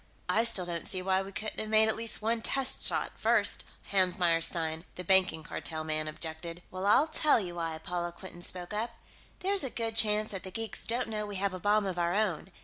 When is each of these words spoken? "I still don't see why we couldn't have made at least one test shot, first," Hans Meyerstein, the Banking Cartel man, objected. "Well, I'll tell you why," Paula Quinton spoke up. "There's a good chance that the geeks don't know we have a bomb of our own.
"I 0.27 0.45
still 0.45 0.65
don't 0.65 0.87
see 0.87 1.03
why 1.03 1.21
we 1.21 1.31
couldn't 1.31 1.59
have 1.59 1.69
made 1.69 1.87
at 1.87 1.95
least 1.95 2.23
one 2.23 2.41
test 2.41 2.81
shot, 2.83 3.11
first," 3.17 3.63
Hans 3.91 4.17
Meyerstein, 4.17 4.83
the 4.95 5.03
Banking 5.03 5.43
Cartel 5.43 5.83
man, 5.83 6.07
objected. 6.07 6.63
"Well, 6.71 6.87
I'll 6.87 7.05
tell 7.05 7.39
you 7.39 7.53
why," 7.53 7.77
Paula 7.77 8.11
Quinton 8.11 8.41
spoke 8.41 8.73
up. 8.73 8.95
"There's 9.41 9.63
a 9.63 9.69
good 9.69 9.95
chance 9.95 10.31
that 10.31 10.41
the 10.41 10.49
geeks 10.49 10.85
don't 10.85 11.07
know 11.07 11.27
we 11.27 11.35
have 11.35 11.53
a 11.53 11.59
bomb 11.59 11.85
of 11.85 11.99
our 11.99 12.15
own. 12.15 12.51